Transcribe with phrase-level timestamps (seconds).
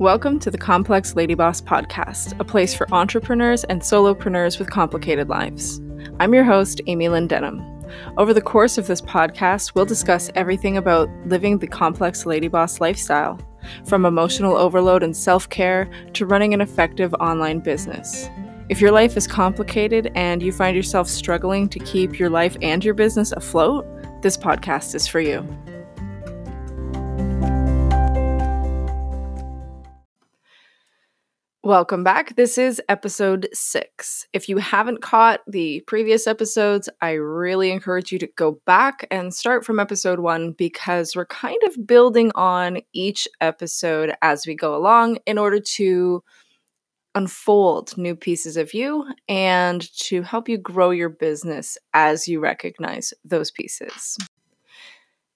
[0.00, 5.28] Welcome to the Complex Lady Boss podcast, a place for entrepreneurs and solopreneurs with complicated
[5.28, 5.80] lives.
[6.18, 7.62] I'm your host, Amy Lynn Denham.
[8.18, 12.80] Over the course of this podcast, we'll discuss everything about living the complex lady boss
[12.80, 13.38] lifestyle,
[13.86, 18.28] from emotional overload and self care to running an effective online business.
[18.68, 22.84] If your life is complicated and you find yourself struggling to keep your life and
[22.84, 23.86] your business afloat,
[24.22, 25.46] this podcast is for you.
[31.64, 32.36] Welcome back.
[32.36, 34.26] This is episode six.
[34.34, 39.32] If you haven't caught the previous episodes, I really encourage you to go back and
[39.32, 44.76] start from episode one because we're kind of building on each episode as we go
[44.76, 46.22] along in order to
[47.14, 53.14] unfold new pieces of you and to help you grow your business as you recognize
[53.24, 54.18] those pieces.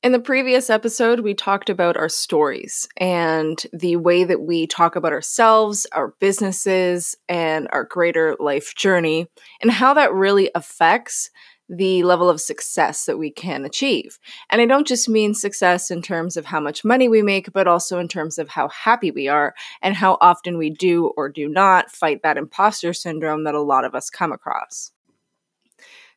[0.00, 4.94] In the previous episode, we talked about our stories and the way that we talk
[4.94, 9.26] about ourselves, our businesses, and our greater life journey,
[9.60, 11.30] and how that really affects
[11.68, 14.20] the level of success that we can achieve.
[14.50, 17.66] And I don't just mean success in terms of how much money we make, but
[17.66, 21.48] also in terms of how happy we are and how often we do or do
[21.48, 24.92] not fight that imposter syndrome that a lot of us come across.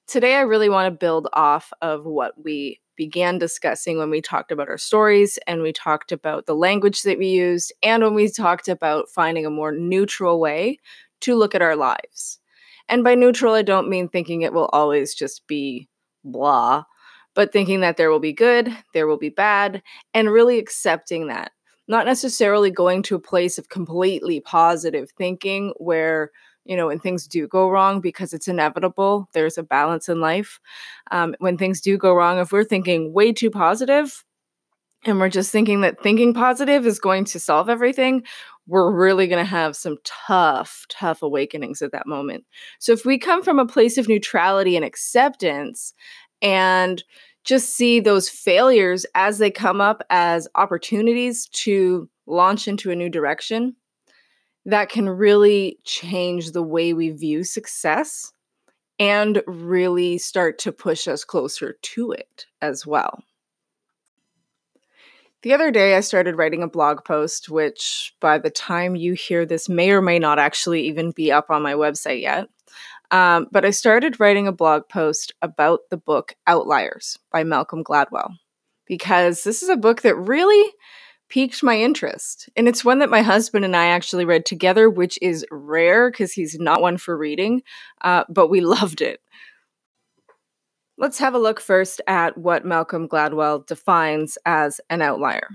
[0.05, 4.51] Today, I really want to build off of what we began discussing when we talked
[4.51, 8.29] about our stories and we talked about the language that we used and when we
[8.29, 10.77] talked about finding a more neutral way
[11.19, 12.37] to look at our lives.
[12.87, 15.89] And by neutral, I don't mean thinking it will always just be
[16.23, 16.83] blah,
[17.33, 19.81] but thinking that there will be good, there will be bad,
[20.13, 21.53] and really accepting that.
[21.87, 26.29] Not necessarily going to a place of completely positive thinking where
[26.65, 30.59] you know, when things do go wrong, because it's inevitable, there's a balance in life.
[31.11, 34.23] Um, when things do go wrong, if we're thinking way too positive
[35.05, 38.23] and we're just thinking that thinking positive is going to solve everything,
[38.67, 42.45] we're really going to have some tough, tough awakenings at that moment.
[42.79, 45.93] So if we come from a place of neutrality and acceptance
[46.41, 47.03] and
[47.43, 53.09] just see those failures as they come up as opportunities to launch into a new
[53.09, 53.75] direction,
[54.65, 58.31] that can really change the way we view success
[58.99, 63.23] and really start to push us closer to it as well.
[65.41, 69.43] The other day, I started writing a blog post, which by the time you hear
[69.43, 72.47] this may or may not actually even be up on my website yet.
[73.09, 78.35] Um, but I started writing a blog post about the book Outliers by Malcolm Gladwell
[78.85, 80.71] because this is a book that really
[81.31, 82.49] piqued my interest.
[82.57, 86.33] And it's one that my husband and I actually read together, which is rare because
[86.33, 87.63] he's not one for reading,
[88.01, 89.21] uh, but we loved it.
[90.97, 95.47] Let's have a look first at what Malcolm Gladwell defines as an outlier.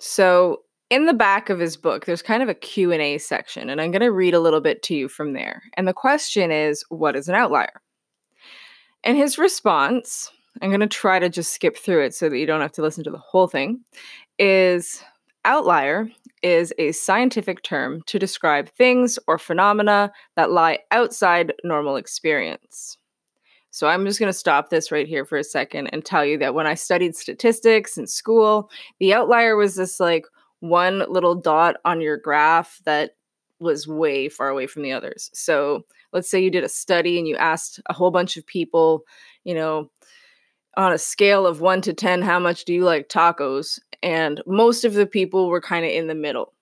[0.00, 3.90] So, in the back of his book, there's kind of a Q&A section, and I'm
[3.90, 5.62] going to read a little bit to you from there.
[5.76, 7.82] And the question is, what is an outlier?
[9.04, 10.30] And his response,
[10.62, 12.82] I'm going to try to just skip through it so that you don't have to
[12.82, 13.84] listen to the whole thing,
[14.38, 15.02] is
[15.44, 16.08] outlier
[16.42, 22.96] is a scientific term to describe things or phenomena that lie outside normal experience.
[23.70, 26.38] So I'm just going to stop this right here for a second and tell you
[26.38, 30.26] that when I studied statistics in school, the outlier was this like
[30.60, 33.12] one little dot on your graph that
[33.60, 35.30] was way far away from the others.
[35.34, 39.02] So let's say you did a study and you asked a whole bunch of people,
[39.44, 39.90] you know,
[40.76, 43.80] on a scale of one to 10, how much do you like tacos?
[44.02, 46.54] And most of the people were kind of in the middle.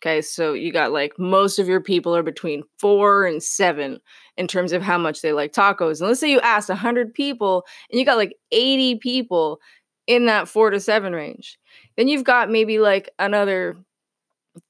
[0.00, 3.98] Okay, so you got like most of your people are between four and seven
[4.36, 5.98] in terms of how much they like tacos.
[5.98, 9.60] And let's say you asked 100 people and you got like 80 people
[10.06, 11.58] in that four to seven range.
[11.96, 13.76] Then you've got maybe like another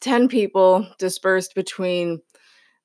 [0.00, 2.20] 10 people dispersed between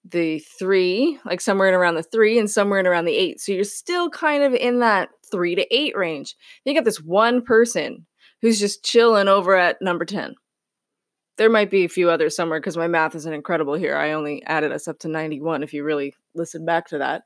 [0.05, 3.39] the three, like somewhere in around the three and somewhere in around the eight.
[3.39, 6.35] So you're still kind of in that three to eight range.
[6.65, 8.05] You got this one person
[8.43, 10.35] who's just chilling over at number 10.
[11.37, 13.95] There might be a few others somewhere because my math isn't incredible here.
[13.95, 17.23] I only added us up to 91 if you really listen back to that.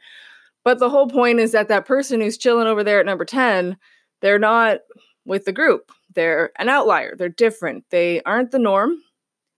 [0.64, 3.78] But the whole point is that that person who's chilling over there at number 10,
[4.22, 4.81] they're not
[5.25, 5.92] with the group.
[6.14, 7.16] They're an outlier.
[7.18, 7.86] They're different.
[7.90, 9.02] They aren't the norm.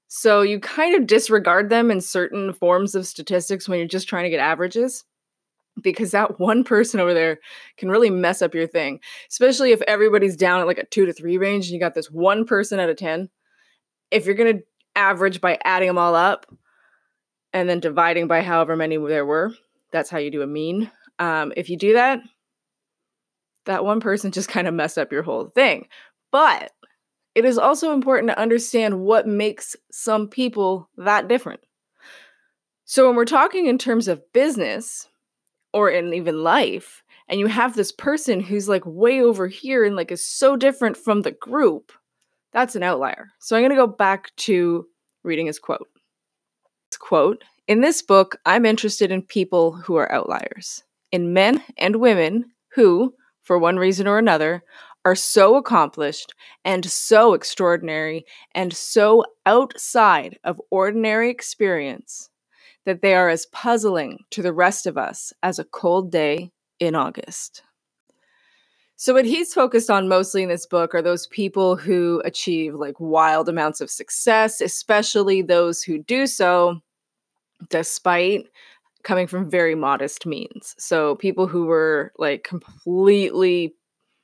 [0.08, 4.24] So you kind of disregard them in certain forms of statistics when you're just trying
[4.24, 5.04] to get averages
[5.81, 7.39] because that one person over there
[7.77, 9.00] can really mess up your thing,
[9.30, 12.12] especially if everybody's down at like a two to three range and you got this
[12.12, 13.30] one person out of 10.
[14.12, 14.63] If you're going to
[14.95, 16.45] average by adding them all up
[17.54, 19.54] and then dividing by however many there were,
[19.92, 20.92] that's how you do a mean.
[21.19, 22.19] Um, if you do that,
[23.66, 25.88] that one person just kind of messed up your whole thing.
[26.31, 26.71] But
[27.36, 31.62] it is also important to understand what makes some people that different.
[32.86, 35.07] So, when we're talking in terms of business
[35.74, 39.95] or in even life, and you have this person who's like way over here and
[39.95, 41.92] like is so different from the group,
[42.51, 43.30] that's an outlier.
[43.39, 44.88] So, I'm going to go back to
[45.24, 45.88] reading his quote.
[46.92, 51.98] His quote In this book, I'm interested in people who are outliers, in men and
[51.98, 53.13] women who,
[53.44, 54.63] for one reason or another,
[55.06, 56.33] are so accomplished
[56.66, 62.30] and so extraordinary and so outside of ordinary experience
[62.86, 66.96] that they are as puzzling to the rest of us as a cold day in
[66.96, 67.64] August.
[68.96, 73.00] So, what he's focused on mostly in this book are those people who achieve like
[73.00, 76.81] wild amounts of success, especially those who do so
[77.70, 78.48] despite
[79.04, 80.76] coming from very modest means.
[80.78, 83.74] So, people who were like completely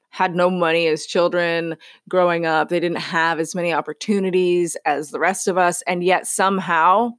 [0.10, 1.78] had no money as children
[2.10, 2.68] growing up.
[2.68, 5.84] They didn't have as many opportunities as the rest of us.
[5.84, 7.12] And yet, somehow,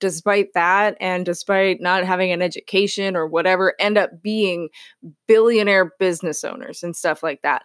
[0.00, 4.68] despite that, and despite not having an education or whatever, end up being
[5.26, 7.62] billionaire business owners and stuff like that.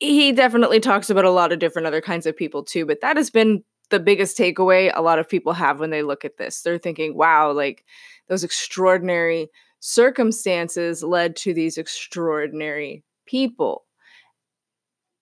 [0.00, 3.16] He definitely talks about a lot of different other kinds of people too, but that
[3.16, 6.62] has been the biggest takeaway a lot of people have when they look at this.
[6.62, 7.84] They're thinking, wow, like
[8.28, 9.48] those extraordinary
[9.80, 13.84] circumstances led to these extraordinary people.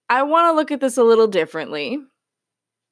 [0.09, 1.99] I want to look at this a little differently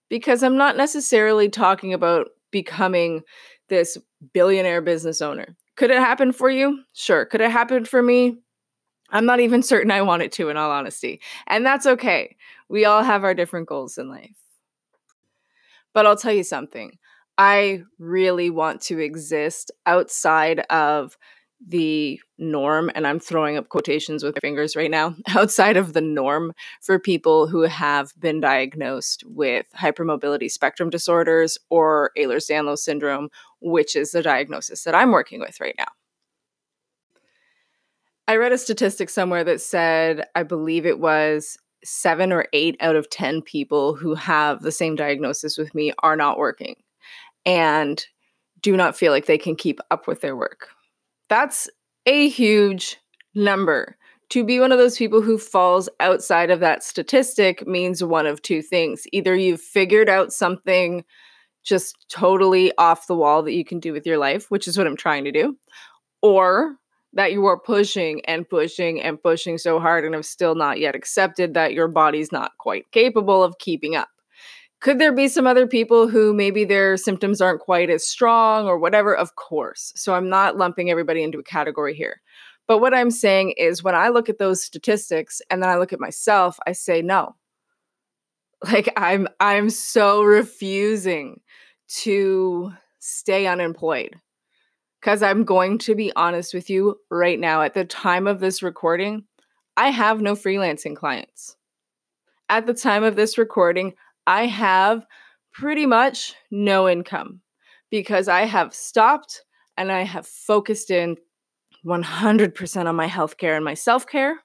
[0.09, 3.23] because I'm not necessarily talking about becoming
[3.69, 3.97] this
[4.33, 5.57] billionaire business owner.
[5.77, 6.83] Could it happen for you?
[6.95, 7.25] Sure.
[7.25, 8.39] Could it happen for me?
[9.11, 11.21] I'm not even certain I want it to, in all honesty.
[11.47, 12.37] And that's okay.
[12.69, 14.37] We all have our different goals in life.
[15.93, 16.99] But I'll tell you something
[17.37, 21.17] I really want to exist outside of
[21.67, 26.01] the norm, and I'm throwing up quotations with my fingers right now, outside of the
[26.01, 33.29] norm for people who have been diagnosed with hypermobility spectrum disorders or Ehlers Danlos syndrome,
[33.61, 35.89] which is the diagnosis that I'm working with right now.
[38.27, 42.97] I read a statistic somewhere that said, I believe it was seven or eight out
[42.97, 46.77] of 10 people who have the same diagnosis with me are not working
[47.45, 48.05] and
[48.61, 50.69] do not feel like they can keep up with their work
[51.31, 51.71] that's
[52.05, 52.99] a huge
[53.35, 53.97] number.
[54.31, 58.43] To be one of those people who falls outside of that statistic means one of
[58.43, 59.05] two things.
[59.13, 61.05] Either you've figured out something
[61.65, 64.87] just totally off the wall that you can do with your life, which is what
[64.87, 65.57] I'm trying to do,
[66.23, 66.77] or
[67.13, 70.95] that you are pushing and pushing and pushing so hard and have still not yet
[70.95, 74.09] accepted that your body's not quite capable of keeping up.
[74.81, 78.79] Could there be some other people who maybe their symptoms aren't quite as strong or
[78.79, 79.15] whatever?
[79.15, 79.93] Of course.
[79.95, 82.23] So I'm not lumping everybody into a category here.
[82.67, 85.93] But what I'm saying is when I look at those statistics and then I look
[85.93, 87.37] at myself, I say no.
[88.63, 91.41] Like I'm I'm so refusing
[92.03, 94.17] to stay unemployed.
[95.01, 98.63] Cuz I'm going to be honest with you right now at the time of this
[98.63, 99.25] recording,
[99.79, 101.57] I have no freelancing clients.
[102.51, 103.95] At the time of this recording,
[104.27, 105.07] I have
[105.53, 107.41] pretty much no income
[107.91, 109.43] because I have stopped
[109.77, 111.17] and I have focused in
[111.85, 114.37] 100% on my healthcare and my self care.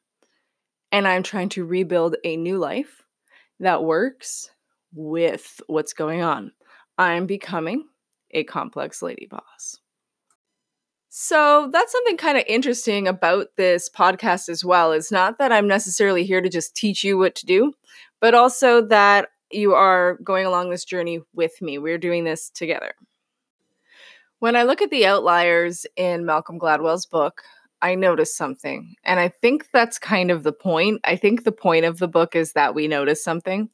[0.91, 3.03] And I'm trying to rebuild a new life
[3.59, 4.49] that works
[4.93, 6.51] with what's going on.
[6.97, 7.85] I'm becoming
[8.31, 9.79] a complex lady boss.
[11.09, 14.91] So that's something kind of interesting about this podcast as well.
[14.91, 17.73] It's not that I'm necessarily here to just teach you what to do,
[18.19, 21.77] but also that you are going along this journey with me.
[21.77, 22.93] We're doing this together.
[24.39, 27.43] When I look at the outliers in Malcolm Gladwell's book,
[27.81, 28.95] I notice something.
[29.03, 31.01] And I think that's kind of the point.
[31.03, 33.69] I think the point of the book is that we notice something,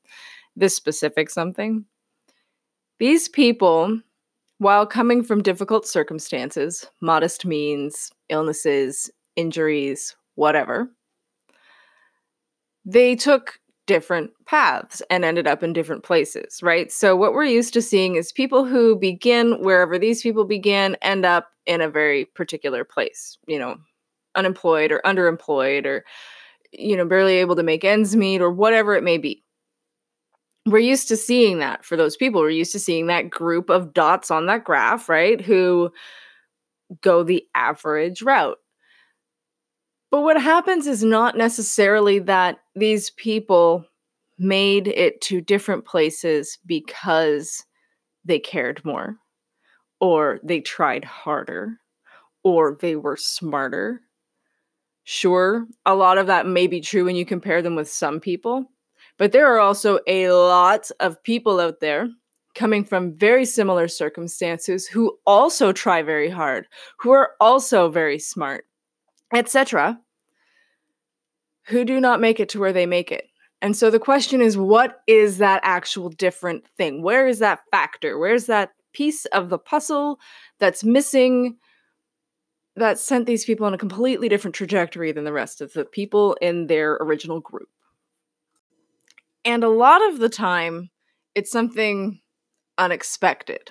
[0.55, 1.85] this specific something.
[2.99, 3.99] These people,
[4.57, 10.91] while coming from difficult circumstances, modest means, illnesses, injuries, whatever,
[12.83, 13.59] they took
[13.91, 16.89] different paths and ended up in different places, right?
[16.89, 21.25] So, what we're used to seeing is people who begin wherever these people begin end
[21.25, 23.75] up in a very particular place, you know,
[24.35, 26.05] unemployed or underemployed or,
[26.71, 29.43] you know, barely able to make ends meet or whatever it may be.
[30.65, 32.39] We're used to seeing that for those people.
[32.39, 35.41] We're used to seeing that group of dots on that graph, right?
[35.41, 35.91] Who
[37.01, 38.57] go the average route.
[40.11, 43.85] But what happens is not necessarily that these people
[44.37, 47.63] made it to different places because
[48.25, 49.15] they cared more,
[49.99, 51.77] or they tried harder,
[52.43, 54.01] or they were smarter.
[55.03, 58.69] Sure, a lot of that may be true when you compare them with some people,
[59.17, 62.09] But there are also a lot of people out there
[62.55, 66.67] coming from very similar circumstances who also try very hard,
[66.99, 68.65] who are also very smart,
[69.33, 69.99] etc.,
[71.65, 73.25] who do not make it to where they make it.
[73.61, 77.03] And so the question is what is that actual different thing?
[77.03, 78.17] Where is that factor?
[78.17, 80.19] Where's that piece of the puzzle
[80.59, 81.57] that's missing
[82.75, 86.35] that sent these people on a completely different trajectory than the rest of the people
[86.41, 87.69] in their original group?
[89.45, 90.89] And a lot of the time,
[91.35, 92.19] it's something
[92.77, 93.69] unexpected.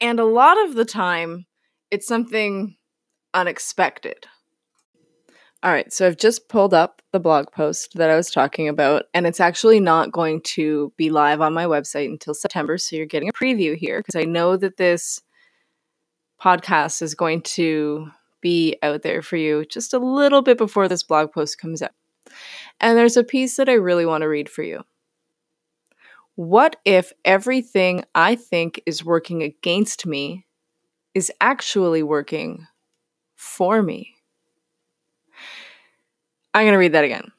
[0.00, 1.46] And a lot of the time,
[1.90, 2.77] it's something
[3.34, 4.26] unexpected.
[5.62, 9.06] All right, so I've just pulled up the blog post that I was talking about,
[9.12, 12.78] and it's actually not going to be live on my website until September.
[12.78, 15.20] So you're getting a preview here because I know that this
[16.40, 18.08] podcast is going to
[18.40, 21.90] be out there for you just a little bit before this blog post comes out.
[22.80, 24.84] And there's a piece that I really want to read for you.
[26.36, 30.46] What if everything I think is working against me
[31.14, 32.68] is actually working
[33.38, 34.16] for me?
[36.52, 37.30] I'm going to read that again.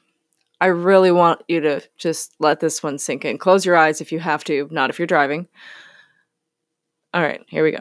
[0.61, 3.37] I really want you to just let this one sink in.
[3.37, 5.47] Close your eyes if you have to, not if you're driving.
[7.13, 7.79] All right, here we go.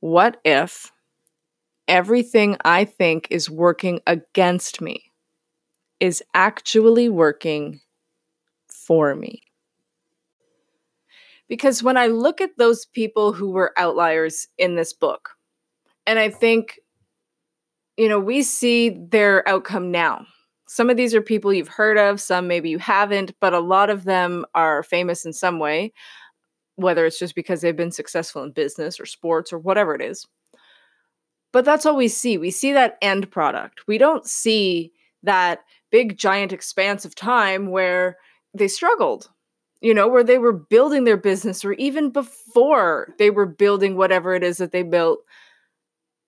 [0.00, 0.92] What if
[1.86, 5.12] everything I think is working against me
[6.00, 7.80] is actually working
[8.68, 9.42] for me?
[11.48, 15.36] Because when I look at those people who were outliers in this book,
[16.06, 16.80] and I think,
[17.96, 20.26] you know, we see their outcome now
[20.72, 23.90] some of these are people you've heard of, some maybe you haven't, but a lot
[23.90, 25.92] of them are famous in some way,
[26.76, 30.26] whether it's just because they've been successful in business or sports or whatever it is.
[31.52, 32.38] But that's all we see.
[32.38, 33.86] We see that end product.
[33.86, 34.92] We don't see
[35.24, 35.58] that
[35.90, 38.16] big, giant expanse of time where
[38.54, 39.28] they struggled,
[39.82, 44.34] you know, where they were building their business or even before they were building whatever
[44.34, 45.18] it is that they built.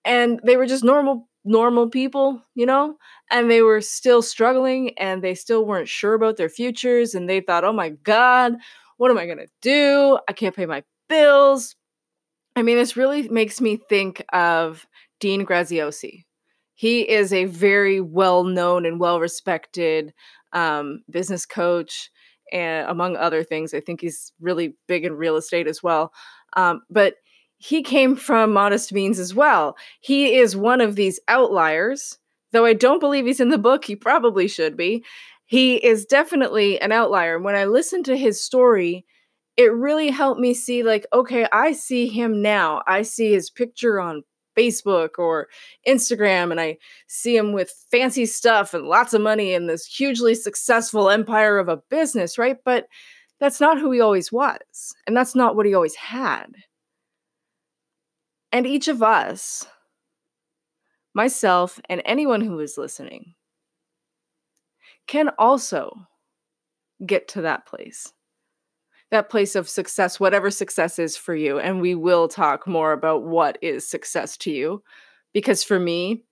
[0.05, 2.97] And they were just normal normal people, you know,
[3.31, 7.41] and they were still struggling and they still weren't sure about their futures and they
[7.41, 8.55] thought, "Oh my god,
[8.97, 10.19] what am I going to do?
[10.27, 11.75] I can't pay my bills."
[12.55, 14.85] I mean, this really makes me think of
[15.19, 16.23] Dean Graziosi.
[16.75, 20.13] He is a very well-known and well-respected
[20.53, 22.09] um, business coach,
[22.51, 26.13] and among other things, I think he's really big in real estate as well.
[26.57, 27.15] Um, but
[27.65, 29.75] he came from modest means as well.
[29.99, 32.19] He is one of these outliers,
[32.51, 33.85] though I don't believe he's in the book.
[33.85, 35.03] He probably should be.
[35.47, 37.39] He is definitely an outlier.
[37.39, 39.03] When I listened to his story,
[39.57, 42.83] it really helped me see, like, okay, I see him now.
[42.85, 44.21] I see his picture on
[44.55, 45.47] Facebook or
[45.87, 50.35] Instagram, and I see him with fancy stuff and lots of money and this hugely
[50.35, 52.57] successful empire of a business, right?
[52.63, 52.85] But
[53.39, 54.93] that's not who he always was.
[55.07, 56.53] And that's not what he always had.
[58.55, 59.67] And each of us,
[61.13, 63.35] myself, and anyone who is listening,
[65.07, 66.07] can also
[67.05, 68.13] get to that place.
[69.11, 71.59] That place of success, whatever success is for you.
[71.59, 74.81] And we will talk more about what is success to you.
[75.33, 76.23] Because for me,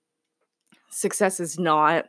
[0.92, 2.06] success is not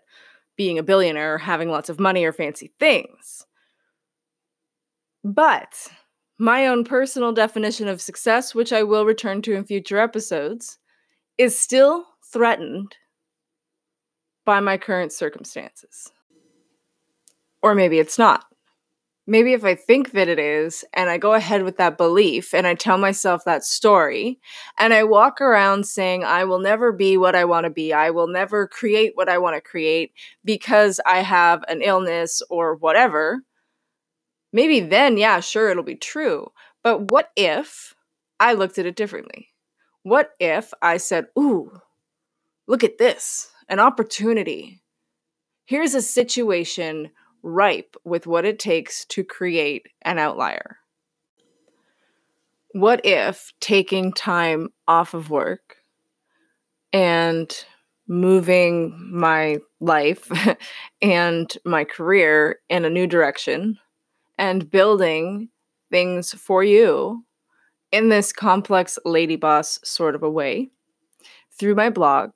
[0.57, 3.45] being a billionaire, having lots of money, or fancy things.
[5.25, 5.89] But
[6.39, 10.79] my own personal definition of success, which I will return to in future episodes,
[11.39, 12.97] is still threatened
[14.45, 16.11] by my current circumstances.
[17.63, 18.45] Or maybe it's not.
[19.27, 22.67] Maybe if I think that it is, and I go ahead with that belief, and
[22.67, 24.39] I tell myself that story,
[24.79, 28.11] and I walk around saying, I will never be what I want to be, I
[28.11, 30.13] will never create what I want to create
[30.45, 33.41] because I have an illness or whatever,
[34.55, 36.51] maybe then, yeah, sure, it'll be true.
[36.83, 37.95] But what if
[38.39, 39.49] I looked at it differently?
[40.05, 41.81] What if I said, ooh,
[42.67, 44.81] look at this, an opportunity.
[45.67, 47.11] Here's a situation
[47.43, 50.79] ripe with what it takes to create an outlier.
[52.73, 55.77] What if taking time off of work
[56.93, 57.53] and
[58.07, 60.31] moving my life
[61.03, 63.79] and my career in a new direction
[64.39, 65.49] and building
[65.91, 67.25] things for you
[67.93, 70.71] in this complex lady boss sort of a way
[71.59, 72.33] through my blog,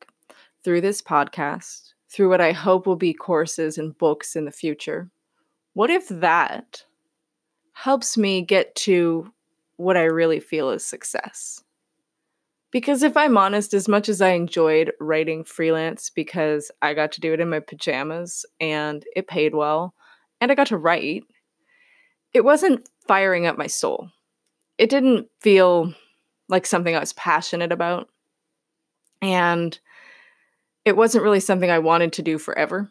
[0.62, 5.10] through this podcast, through what I hope will be courses and books in the future.
[5.74, 6.84] What if that
[7.72, 9.32] helps me get to
[9.76, 11.62] what I really feel is success?
[12.70, 17.20] Because if I'm honest, as much as I enjoyed writing freelance because I got to
[17.20, 19.94] do it in my pajamas and it paid well
[20.40, 21.24] and I got to write,
[22.35, 24.11] it wasn't firing up my soul.
[24.76, 25.94] It didn't feel
[26.49, 28.08] like something I was passionate about.
[29.20, 29.78] And
[30.85, 32.90] it wasn't really something I wanted to do forever.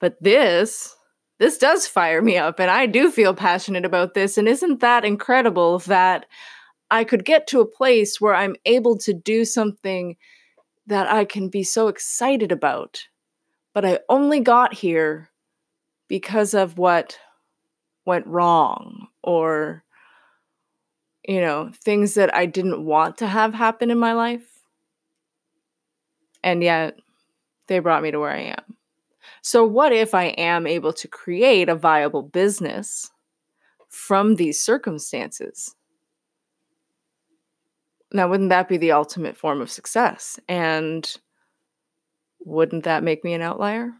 [0.00, 0.94] But this,
[1.38, 4.38] this does fire me up, and I do feel passionate about this.
[4.38, 6.26] And isn't that incredible that
[6.90, 10.16] I could get to a place where I'm able to do something
[10.86, 13.02] that I can be so excited about?
[13.74, 15.30] But I only got here
[16.08, 17.18] because of what
[18.06, 19.84] went wrong or
[21.26, 24.62] you know, things that I didn't want to have happen in my life.
[26.42, 26.96] And yet
[27.66, 28.76] they brought me to where I am.
[29.42, 33.10] So, what if I am able to create a viable business
[33.88, 35.74] from these circumstances?
[38.12, 40.38] Now, wouldn't that be the ultimate form of success?
[40.48, 41.16] And
[42.44, 43.92] wouldn't that make me an outlier?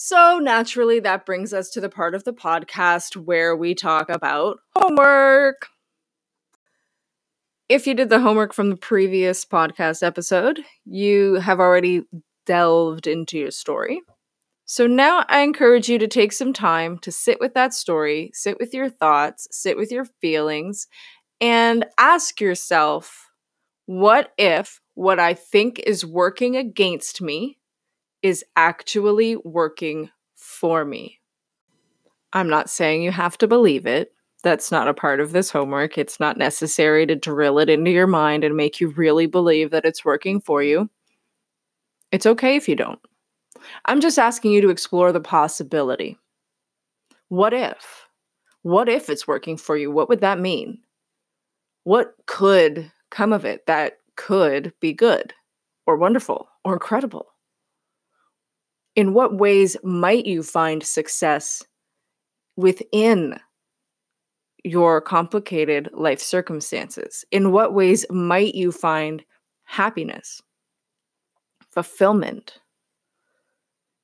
[0.00, 4.60] So, naturally, that brings us to the part of the podcast where we talk about
[4.76, 5.66] homework.
[7.68, 12.02] If you did the homework from the previous podcast episode, you have already
[12.46, 14.02] delved into your story.
[14.66, 18.56] So now I encourage you to take some time to sit with that story, sit
[18.60, 20.86] with your thoughts, sit with your feelings,
[21.40, 23.30] and ask yourself
[23.86, 27.58] what if what I think is working against me
[28.22, 31.18] is actually working for me.
[32.32, 34.12] I'm not saying you have to believe it.
[34.42, 35.98] That's not a part of this homework.
[35.98, 39.84] It's not necessary to drill it into your mind and make you really believe that
[39.84, 40.88] it's working for you.
[42.12, 43.00] It's okay if you don't.
[43.84, 46.18] I'm just asking you to explore the possibility.
[47.28, 48.06] What if?
[48.62, 49.90] What if it's working for you?
[49.90, 50.78] What would that mean?
[51.84, 55.32] What could come of it that could be good
[55.86, 57.27] or wonderful or incredible?
[58.96, 61.62] In what ways might you find success
[62.56, 63.38] within
[64.64, 67.24] your complicated life circumstances?
[67.30, 69.24] In what ways might you find
[69.64, 70.42] happiness,
[71.68, 72.60] fulfillment?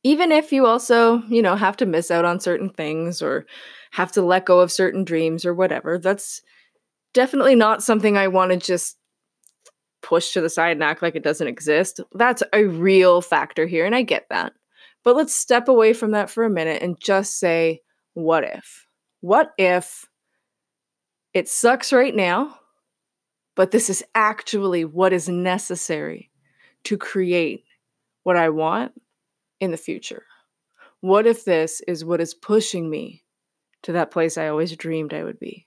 [0.03, 3.47] Even if you also, you know, have to miss out on certain things or
[3.93, 6.43] have to let go of certain dreams or whatever, that's
[7.15, 8.99] definitely not something I want to just
[10.03, 12.01] push to the side and act like it doesn't exist.
[12.13, 14.53] That's a real factor here, and I get that.
[15.05, 17.83] But let's step away from that for a minute and just say,
[18.15, 18.87] what if?
[19.21, 20.07] What if
[21.35, 22.59] it sucks right now,
[23.55, 26.31] but this is actually what is necessary
[26.85, 27.65] to create
[28.23, 28.93] what I want
[29.61, 30.25] in the future?
[31.01, 33.25] What if this is what is pushing me
[33.83, 35.67] to that place I always dreamed I would be?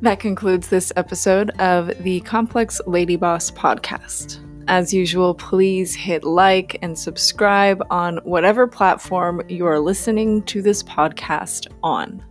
[0.00, 4.40] That concludes this episode of the Complex Lady Boss podcast.
[4.66, 10.82] As usual, please hit like and subscribe on whatever platform you are listening to this
[10.82, 12.24] podcast on.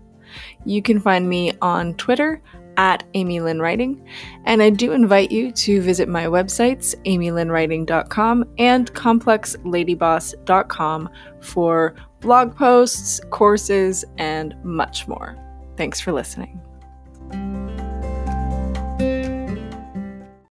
[0.66, 2.42] You can find me on Twitter
[2.78, 4.04] at Amy Lynn Writing,
[4.46, 13.22] and I do invite you to visit my websites, amylynnwriting.com and complexladyboss.com for blog posts,
[13.30, 15.38] courses, and much more.
[15.78, 16.63] Thanks for listening.